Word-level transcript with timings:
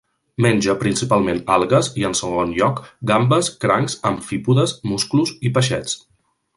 Menja 0.43 0.75
principalment 0.83 1.41
algues 1.57 1.91
i, 2.03 2.07
en 2.09 2.17
segon 2.21 2.55
lloc, 2.61 2.81
gambes, 3.13 3.53
crancs, 3.67 4.01
amfípodes, 4.15 4.77
musclos 4.95 5.39
i 5.51 5.57
peixets. 5.61 6.01